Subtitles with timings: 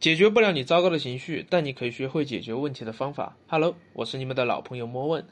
[0.00, 3.36] 解决不了你糟糕的情绪，但你可以学会解决问题的方法。
[3.46, 5.22] Hello，我是你们的老朋友莫问。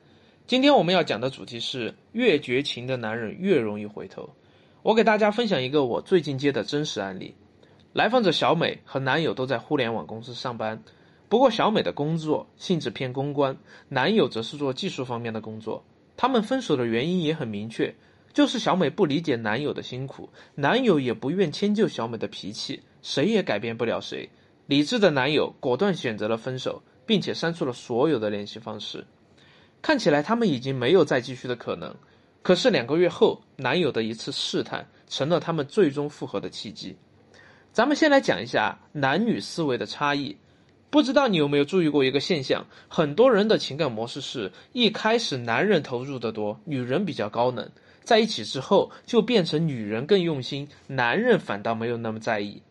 [0.47, 4.29] 今天我们要讲的主题是：越绝情的男人越容易回头。
[4.83, 7.35] 我给大家分享一个我最近接的真实案例。
[7.95, 10.79] 来访者小美和男友都在互联网公司上班，
[11.31, 13.57] 不过小美的工作性质偏公关，
[13.89, 15.83] 男友则是做技术方面的工作。
[16.15, 17.95] 他们分手的原因也很明确，
[18.35, 24.29] 就是小美不理解男友的辛苦，男友也不愿迁就小美的脾气，谁也改变不了谁。
[24.69, 29.07] 理智的男友果断选择了分手，并且删除了所有的联系方式。
[29.81, 31.97] 看起来他们已经没有再继续的可能。
[32.43, 36.95] 可是两个月后，男友的一次试探成了他们最终复合的契机。
[37.73, 40.37] 咱们先来讲一下男女思维的差异。
[40.91, 42.67] 不知道你有没有注意过一个现象？
[42.89, 47.71] 很多人的情感模式是一开始男人投入的多，女人比较高冷，
[48.05, 52.63] 在一起之后就变成女人更用心，男人反倒没有那么在意。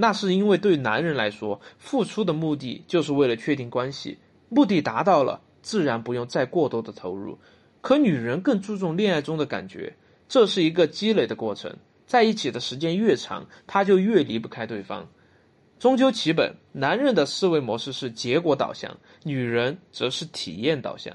[0.00, 4.16] 那是因为对男人来说，付出的目的就是为了确定关系，
[4.48, 7.36] 目的达到了，自然不用再过多的投入。
[7.80, 9.92] 可女人更注重恋爱中的感觉，
[10.28, 11.74] 这是一个积累的过程，
[12.06, 15.04] 在一起的时间越长，她就越离不开对方。
[15.80, 21.12] 终究其本，男人的思维模式是结果导向，女人则是体验导向。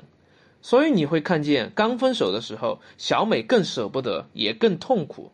[0.62, 5.32] 所以你会看见，刚分手的时候，小美更舍不得，也更痛苦。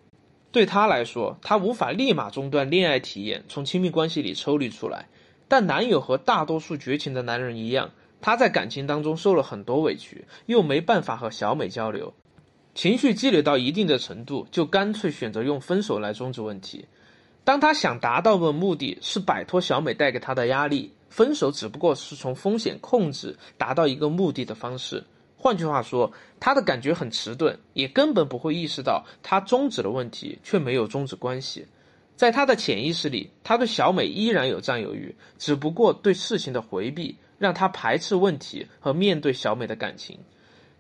[0.52, 5.08] 对她来说，她无法立马中断恋爱体验，从亲密关系里抽离出来。
[5.48, 7.90] 但男友和大多数绝情的男人一样，
[8.22, 12.14] 他在感情当中受了很多委屈，又没办法和小美交流，
[12.76, 16.86] 情绪积累到一定的程度，就干脆选择用分手来终止问题。
[17.44, 25.04] 当他想达到的目的是摆脱小美带给他的压力，分手只不过是从风险控制达到一个目的的方式。
[25.42, 31.66] 换句话说，他的感觉很迟钝，也根本不会意识到他终止了问题，却没有终止关系。
[32.18, 40.20] 在他的潜意识里，他对小美依然有占有欲，只不过对事情的回避让他排斥问题和面对小美的感情。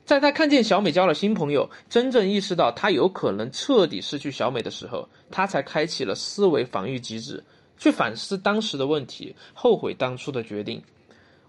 [0.03, 7.41] 在他看见小美交了新朋友，真正意识到他有可能彻底失去小美的时候，他才开启了思维防御机制，
[7.77, 10.83] 去反思当时的问题，后悔当初的决定。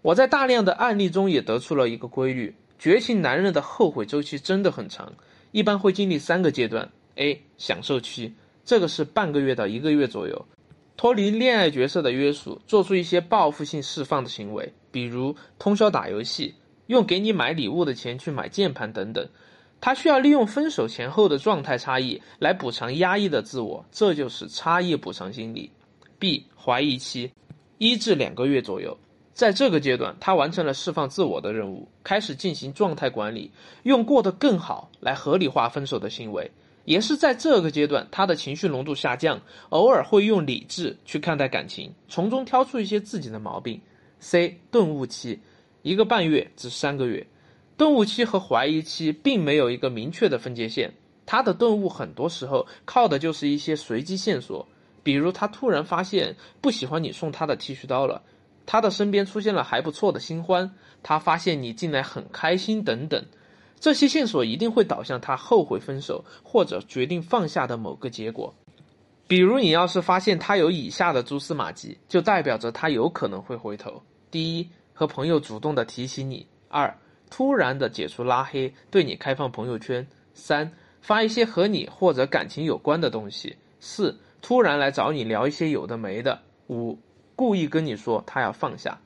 [0.02, 2.54] 我在大量的案例中也得出了一个规律。
[2.80, 5.12] 绝情男人的后悔周期真的很长，
[5.52, 7.38] 一般会经历三个阶段：A.
[7.58, 8.32] 享受期，
[8.64, 10.46] 这个是半个月到一个月左右，
[10.96, 16.54] 脱离恋爱角色的约束，做出一些报复性释放的行为，比如通宵打游戏，
[16.86, 19.28] 用给你买礼物的钱去买键盘等等。
[19.78, 25.70] 他需要利用分手前后的状态差异来补偿压抑的自我，这就是差异补偿心理。
[26.18, 26.46] B.
[26.56, 27.30] 怀疑期，
[27.76, 28.96] 一至两个月左右。
[29.32, 33.50] 在这个阶段，他完成了释放自我的任务，开始进行状态管理，
[33.84, 36.50] 用过得更好来合理化分手的行为。
[36.84, 43.80] 也是在这个阶段，他的情绪浓度下降，偶尔会用理智去看待感情，从中挑出一些自己的毛病。
[44.18, 45.38] C 顿悟期，
[45.82, 47.26] 一个半月至三个月。
[47.76, 50.92] 顿悟期和怀疑期并没有一个明确的分界线，
[51.24, 54.66] 他的顿悟很多时候靠的就是一些随机线索，
[55.02, 58.20] 比如他突然发现不喜欢你送他的剃须刀了。
[58.72, 60.70] 他的身边出现了还不错的新欢，
[61.02, 63.20] 他发现你进来很开心等等，
[63.80, 68.54] 这些线索一定会导向他后悔分手或者决定放下的某个结果。
[69.26, 74.00] 比如你要是发现他有以下的蛛丝马迹，就代表着他有可能会回头：
[74.30, 76.96] 第一，和朋友主动的提起你；二，
[77.28, 80.00] 突然的解除拉黑，对你开放朋友圈；
[80.32, 80.70] 三，
[81.00, 83.50] 发一些和你或者感情有关的东西；
[83.80, 86.38] 四，突然来找你聊一些有的没的；
[86.68, 86.96] 五。
[87.40, 89.00] 故意跟你说他要放下，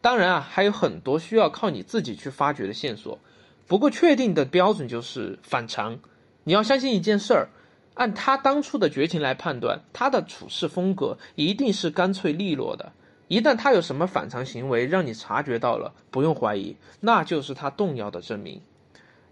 [0.00, 3.18] 当然啊，还有很多需要靠你自己去发掘的线索。
[3.66, 5.98] 不过确定的标准就是反常。
[6.44, 7.50] 你要相信一件事儿，
[7.92, 12.92] 按他当初的绝情来判断，他的处事风格一定是干脆利落的。
[13.28, 18.62] 一旦他有什么反常行为让你察觉到了，不用怀疑，那就是他动摇的证明。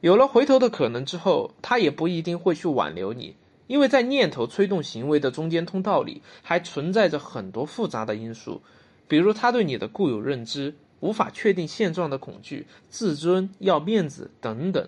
[0.03, 3.37] 有了回头的可能之后，他也不一定会去挽留你。
[3.67, 8.63] 因为在念头催动行为的中间通道里，还存在着很多复杂的因素，
[9.09, 14.87] 比如他对你的固有认知、无法确定现状的恐惧、自尊、要面子等等。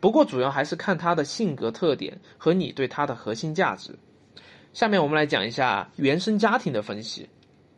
[0.00, 3.94] 不过，主要还是看他的性格特点和你对他的核心价值。
[4.72, 7.28] 下面我们来讲一下原生家庭的分析。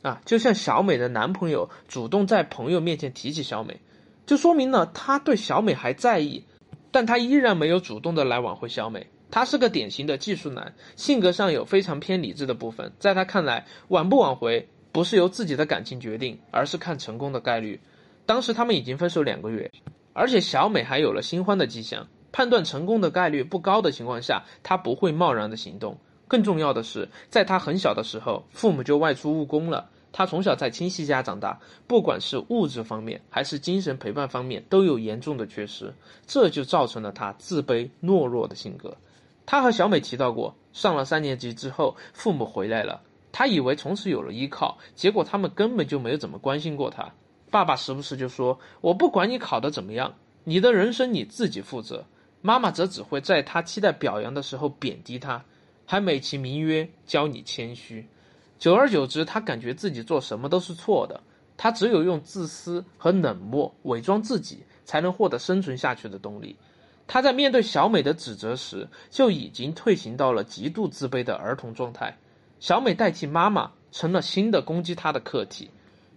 [0.03, 3.81] 啊，就像小美的男朋友主动在朋友面前提起小美，
[4.25, 6.45] 就说明了他对小美还在意，
[6.93, 9.05] 但他依然没有主动的来挽回小美。
[9.31, 12.93] 他是个典型的技术男，性格上有非常偏理智的部分。
[12.99, 17.81] 在他看来，挽不挽回不是由自己的感情决定，而是看成功的概率。
[18.25, 19.71] 当时他们已经分手两个月，
[20.13, 25.99] 而且小美还有了新欢的迹象，判断成功的概率不高的情况下，他不会贸然的行动。
[26.29, 35.95] 更重要的是，在他很小的时候，父母就外出务工了，他从小在亲戚家长大，不管是物质方面还是精神陪伴方面都有严重的缺失，
[36.27, 38.97] 这就造成了他自卑懦弱的性格。
[39.47, 43.01] 他和小美提到过，上了三年级之后，父母回来了，
[43.31, 47.13] 他以为从此有了依靠，结果他们根本就没有怎么关心过他。
[47.51, 52.05] 爸爸时不时就说：“我不管你考得怎么样，你的人生你自己负责。”
[52.43, 55.45] 妈妈则只会在他期待表扬的时候贬低他，
[55.87, 58.07] 还美其名曰教你谦虚。
[58.59, 61.21] 久而久之，他感觉自己做什么都是错的。
[61.57, 66.57] 他只有用自私和冷漠伪装自己，才能获得生存下去的动力。
[67.07, 72.19] 他在面对小美的指责时，就已经退行到了极度自卑的儿童状态。
[72.59, 75.71] 小美代替妈妈，成了新的攻击他的客体。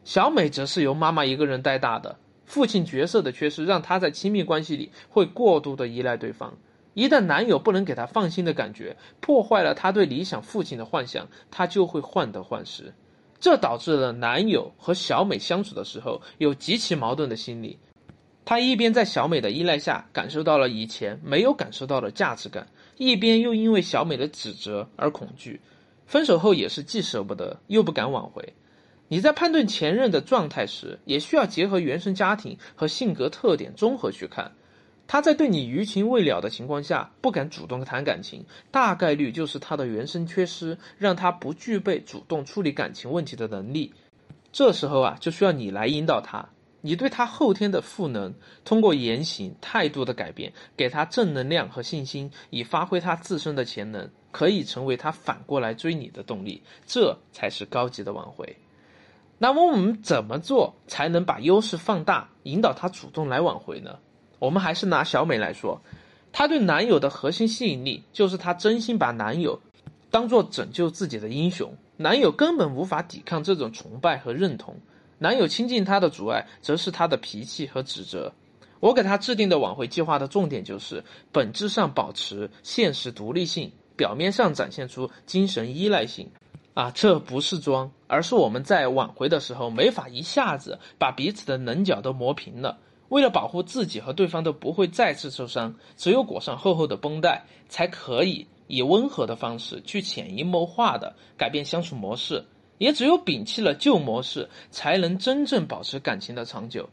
[0.04, 6.58] 小美则是由妈妈一个人带大的，父亲角色的缺失，让她在亲密关系里会过度的依赖对方。
[6.96, 12.92] 一旦男友不能给她放心的感觉，破坏了她对理想父亲的幻想，她就会患得患失，
[13.40, 17.78] 这导致了男友和小美相处的时候有极其矛盾的心理。
[18.50, 22.68] 他一边在小美的依赖下感受到了以前没有感受到的价值感，
[22.98, 25.62] 一边又因为小美的指责而恐惧。
[26.08, 28.44] 分手后也是既舍不得又不敢挽回。
[29.08, 34.52] 你在判断前任的状态时，也需要结合原生家庭和性格特点综合去看。
[35.06, 43.94] 他在对你余情未了的情况下不敢主动谈感情，大概率就是他的原生缺失让他不具备主动处理感情问题的能力。
[44.52, 46.50] 这时候啊，就需要你来引导他。
[46.82, 48.34] 你对他后天的赋能，
[48.64, 56.62] 通过言行态度的改变，给他正能量和信心，以发挥他自身的潜能，可以成为他反过来追你的动力。
[56.86, 58.56] 这才是高级的挽回。
[59.38, 63.98] 那么我们怎么做才能把优势放大，引导他主动来挽回呢？
[64.38, 65.82] 我们还是拿小美来说，
[66.32, 69.60] 她对男友的核心吸引力就是她真心把男友
[70.10, 74.78] 当做拯救自己的英雄，男友根本无法抵抗这种崇拜和认同。
[75.20, 78.34] 男友亲近她的阻碍，则是她的脾气和指责。
[78.80, 86.30] 我给她制定的挽回计划的重点就是，本质上保持现实独立性，表面上展现出精神依赖性。
[86.74, 92.78] 啊，这不是装，而是我们在挽回的时候没法一下子把彼此的棱角都磨平了。
[93.10, 102.46] 为了保护自己和对方都不会再次受伤，只有裹上厚厚的绷带，才可以以温和的方式去潜移默化的改变相处模式。
[102.80, 106.90] 也只有摒弃了旧模式，才能真正保持感情的长久。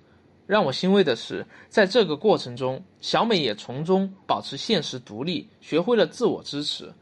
[0.47, 6.93] 让我欣慰的是，在这个过程中，小美也从中保持现实独立，学会了自我支持。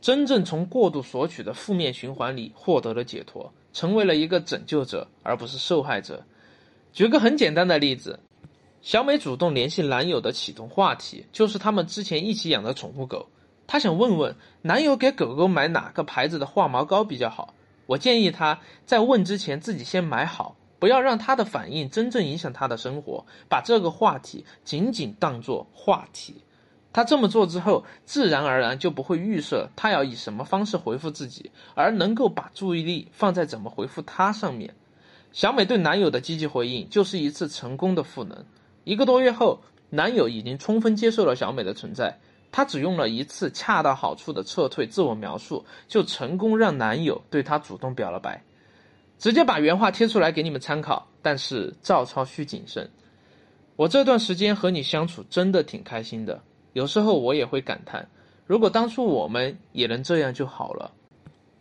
[0.00, 6.24] 真正从过度索取的负面循环里获得了解脱，成为了一个拯救者，而不是受害者。
[6.92, 8.18] 举个很简单的例子，
[8.80, 13.28] 小美主动联系男友的启动话题就是他们之前一起养的宠物狗。
[13.66, 17.54] 她想问问男友给狗狗买哪个牌子的化毛膏比较好。
[17.90, 26.44] 我建议她在问之前自己先买好，不要让他的反应真正影响他的生活，把这个话题仅仅当作话题。
[26.92, 34.72] 他这么做之后，自然而然就不会预设他要以什么方式回复自己，而能够把注意力放在怎么回复他上面。
[35.32, 38.44] 小美对男友的积极回应就是一次成功的赋能。
[38.84, 42.20] 一个多月后，男友已经充分接受了小美的存在，
[42.52, 48.42] 她只用了一次恰到好处的撤退自我描述，就成功让男友对她主动表了白。
[49.18, 52.90] 直接把原话贴出来给你们参考，但是照抄需谨慎。
[53.76, 56.42] 我这段时间和你相处真的挺开心的。
[56.72, 58.08] 有时候我也会感叹，
[58.46, 60.92] 如果当初我们也能这样就好了。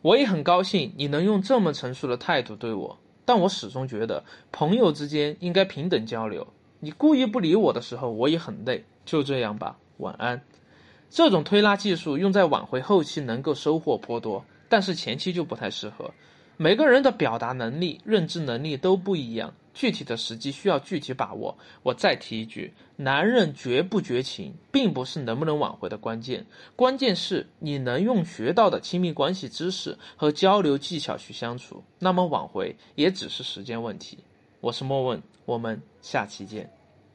[0.01, 6.47] 我也很高兴你能用这么成熟的态度对我，但我始终觉得朋友之间应该平等交流。
[6.79, 8.85] 你故意不理我的时候，我也很累。
[9.03, 10.41] 就这样吧，晚安。
[11.09, 16.11] 这种推拉技术用在挽回后期能够收获颇多，但是前期就不太适合。
[16.57, 19.53] 每个人的表达能力、认知能力都不一样。
[19.73, 21.57] 具体的时机需要具体把握。
[21.83, 34.17] 我再提一句，男人绝不绝情，并不是能不能挽回的关键，关键是你能用学到的亲密关系知识和交流技巧去相处，那么挽回也只是时间问题。
[34.59, 36.78] 我是莫问，我们下期见。